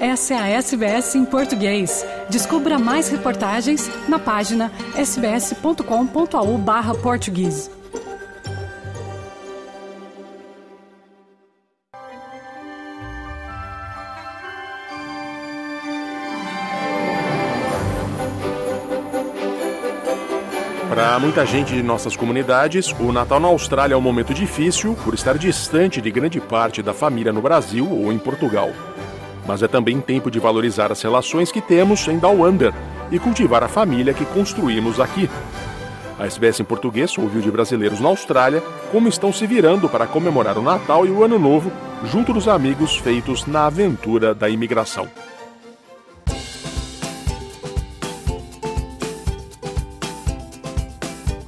[0.00, 2.06] Essa é a SBS em português.
[2.30, 7.70] Descubra mais reportagens na página sbs.com.au/português.
[20.88, 25.12] Para muita gente de nossas comunidades, o Natal na Austrália é um momento difícil por
[25.12, 28.70] estar distante de grande parte da família no Brasil ou em Portugal.
[29.50, 32.72] Mas é também tempo de valorizar as relações que temos em Down Under
[33.10, 35.28] e cultivar a família que construímos aqui.
[36.16, 40.56] A SBS em português ouviu de brasileiros na Austrália como estão se virando para comemorar
[40.56, 41.72] o Natal e o Ano Novo
[42.04, 45.08] junto dos amigos feitos na aventura da imigração.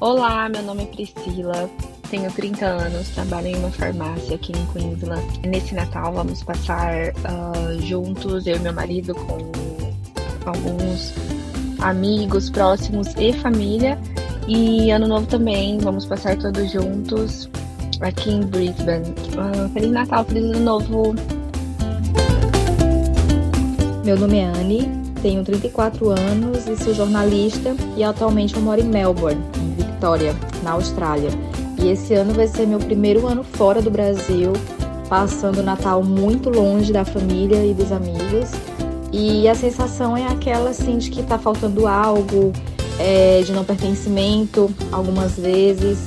[0.00, 1.70] Olá, meu nome é Priscila,
[2.12, 5.27] tenho 30 anos, trabalho em uma farmácia aqui em Queensland.
[5.48, 9.50] Nesse Natal vamos passar uh, juntos, eu e meu marido, com
[10.45, 11.14] alguns
[11.81, 13.98] amigos próximos e família.
[14.47, 17.48] E ano novo também, vamos passar todos juntos
[18.03, 19.09] aqui em Brisbane.
[19.09, 21.15] Uh, Feliz Natal, Feliz Ano Novo!
[24.05, 24.87] Meu nome é Anne,
[25.22, 29.41] tenho 34 anos e sou jornalista e atualmente eu moro em Melbourne,
[29.78, 31.31] Vitória, na Austrália.
[31.83, 34.52] E esse ano vai ser meu primeiro ano fora do Brasil,
[35.08, 38.50] passando o Natal muito longe da família e dos amigos.
[39.12, 42.53] E a sensação é aquela assim de que tá faltando algo,
[43.00, 45.98] é, de não pertencimento algumas vezes.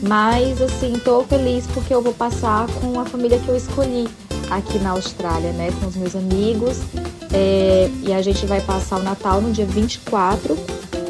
[0.00, 4.06] Mas assim, tô feliz porque eu vou passar com a família que eu escolhi
[4.50, 5.70] aqui na Austrália, né?
[5.80, 6.80] Com os meus amigos.
[7.32, 10.56] É, e a gente vai passar o Natal no dia 24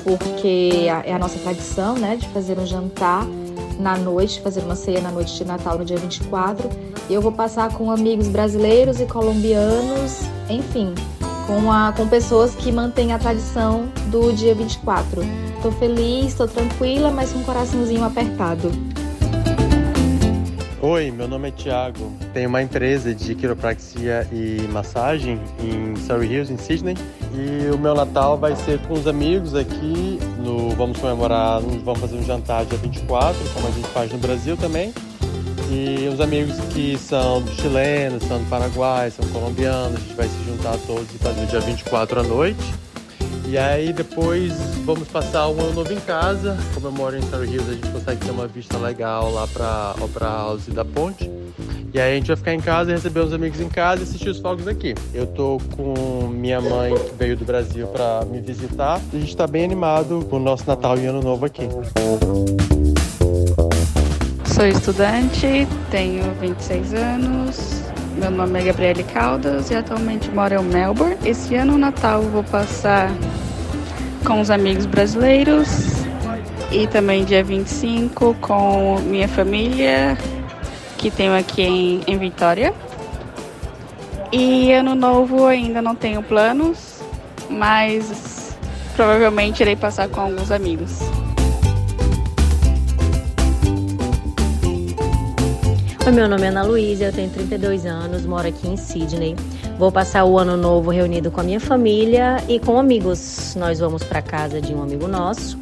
[0.05, 3.27] porque é a nossa tradição, né, de fazer um jantar
[3.79, 6.69] na noite, fazer uma ceia na noite de Natal no dia 24.
[7.09, 10.95] E eu vou passar com amigos brasileiros e colombianos, enfim,
[11.47, 15.23] com, a, com pessoas que mantêm a tradição do dia 24.
[15.57, 18.71] Estou feliz, estou tranquila, mas com o coraçãozinho apertado.
[20.87, 22.13] Oi, meu nome é Thiago.
[22.35, 26.95] Tenho uma empresa de quiropraxia e massagem em Surrey Hills, em Sydney.
[27.37, 30.19] E o meu Natal vai ser com os amigos aqui.
[30.39, 34.57] No, vamos comemorar, vamos fazer um jantar dia 24, como a gente faz no Brasil
[34.57, 34.95] também.
[35.71, 40.45] E os amigos que são chilenos, são do Paraguai, são colombianos, a gente vai se
[40.45, 42.84] juntar todos e fazer dia 24 à noite.
[43.47, 44.53] E aí depois
[44.85, 46.57] vamos passar um ano novo em casa.
[46.73, 49.95] Como eu moro em Surrey Hills, a gente consegue ter uma vista legal lá para
[50.01, 51.31] Opera House da Ponte.
[51.93, 54.29] E aí a gente vai ficar em casa, receber os amigos em casa e assistir
[54.31, 54.95] os fogos aqui.
[55.13, 59.01] Eu tô com minha mãe que veio do Brasil para me visitar.
[59.13, 61.69] A gente tá bem animado com o nosso Natal e Ano Novo aqui.
[64.53, 67.74] Sou estudante, tenho 26 anos,
[68.17, 71.17] meu nome é Gabriele Caldas e atualmente moro em Melbourne.
[71.25, 73.11] Esse ano, o Natal, vou passar
[74.25, 76.05] com os amigos brasileiros
[76.71, 80.17] e também dia 25 com minha família,
[80.97, 82.73] que tenho aqui em, em Vitória.
[84.33, 87.01] E ano novo ainda não tenho planos,
[87.51, 88.57] mas
[88.95, 91.01] provavelmente irei passar com alguns amigos.
[96.07, 99.35] Oi, meu nome é Ana Luísa, eu tenho 32 anos, moro aqui em Sydney.
[99.79, 103.55] Vou passar o ano novo reunido com a minha família e com amigos.
[103.59, 105.59] Nós vamos para casa de um amigo nosso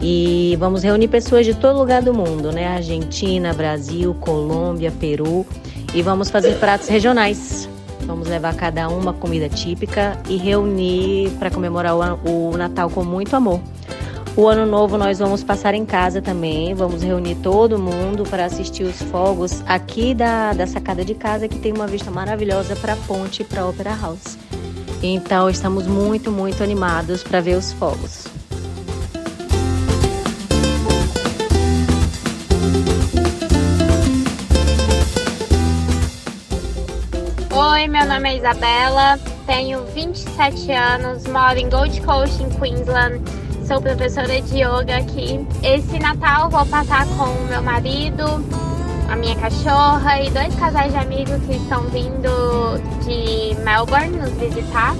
[0.00, 2.68] e vamos reunir pessoas de todo lugar do mundo, né?
[2.68, 5.44] Argentina, Brasil, Colômbia, Peru
[5.92, 7.68] e vamos fazer pratos regionais.
[8.06, 11.94] Vamos levar cada um uma comida típica e reunir para comemorar
[12.26, 13.60] o Natal com muito amor.
[14.34, 18.82] O ano novo nós vamos passar em casa também, vamos reunir todo mundo para assistir
[18.82, 22.96] os fogos aqui da, da sacada de casa, que tem uma vista maravilhosa para a
[22.96, 24.38] ponte e para a Opera House.
[25.02, 28.26] Então estamos muito, muito animados para ver os fogos.
[37.54, 43.20] Oi, meu nome é Isabela, tenho 27 anos, moro em Gold Coast, em Queensland
[43.72, 45.46] sou professora de yoga aqui.
[45.62, 48.24] Esse Natal vou passar com o meu marido,
[49.08, 54.94] a minha cachorra e dois casais de amigos que estão vindo de Melbourne nos visitar.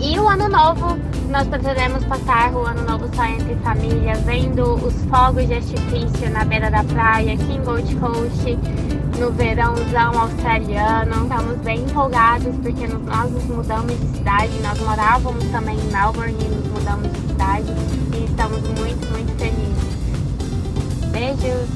[0.00, 0.96] E o ano novo,
[1.28, 6.44] nós pretendemos passar o ano novo só entre família, vendo os fogos de artifício na
[6.44, 8.58] beira da praia, aqui em Gold Coast,
[9.20, 11.24] no verãozão australiano.
[11.24, 16.48] Estamos bem empolgados porque nós nos mudamos de cidade, nós morávamos também em Melbourne e
[16.48, 17.66] nos mudamos de cidade
[18.16, 19.90] e estamos muito, muito felizes.
[21.12, 21.68] Beijos!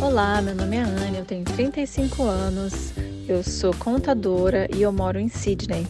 [0.00, 2.92] Olá, meu nome é Anne, eu tenho 35 anos,
[3.28, 5.86] eu sou contadora e eu moro em Sydney.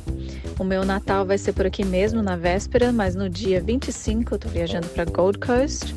[0.59, 4.39] O meu Natal vai ser por aqui mesmo, na véspera, mas no dia 25 eu
[4.41, 5.95] tô viajando para Gold Coast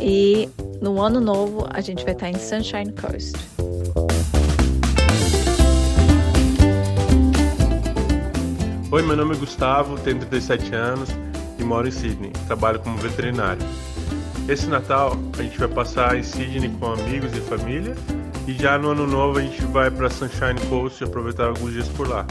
[0.00, 0.48] e
[0.82, 3.36] no ano novo a gente vai estar em Sunshine Coast.
[8.90, 11.08] Oi, meu nome é Gustavo, tenho 37 anos
[11.56, 12.32] e moro em Sydney.
[12.48, 13.62] Trabalho como veterinário.
[14.48, 17.94] Esse Natal a gente vai passar em Sydney com amigos e família
[18.48, 21.86] e já no ano novo a gente vai para Sunshine Coast e aproveitar alguns dias
[21.86, 22.26] por lá.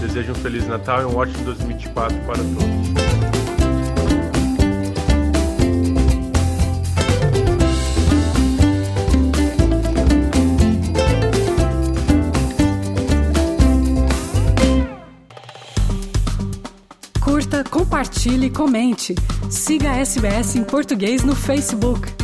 [0.00, 2.94] Desejo um feliz Natal e um ótimo 2024 para todos.
[17.20, 19.14] Curta, compartilhe, comente.
[19.50, 22.23] Siga a SBS em português no Facebook.